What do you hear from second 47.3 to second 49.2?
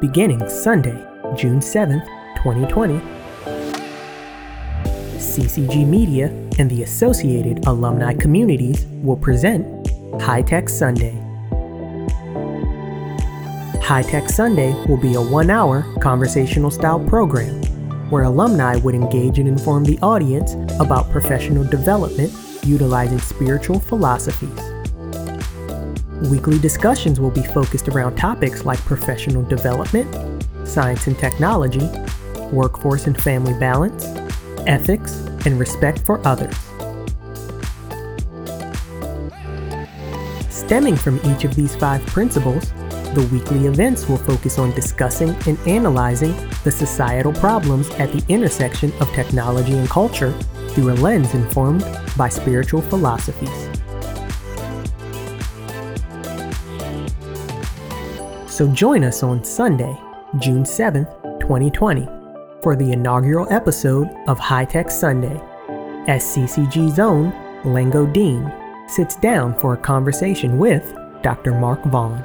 problems at the intersection of